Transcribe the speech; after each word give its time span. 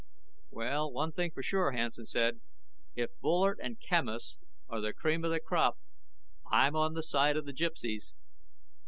"Well, 0.49 0.91
one 0.91 1.11
thing 1.11 1.29
for 1.29 1.43
sure," 1.43 1.73
Hansen 1.73 2.07
said, 2.07 2.41
"if 2.95 3.11
Bullard 3.19 3.59
and 3.61 3.77
Quemos 3.79 4.39
are 4.67 4.81
the 4.81 4.93
cream 4.93 5.23
of 5.23 5.29
the 5.29 5.39
crop, 5.39 5.77
I'm 6.51 6.75
on 6.75 6.95
the 6.95 7.03
side 7.03 7.37
of 7.37 7.45
the 7.45 7.53
Gypsies." 7.53 8.13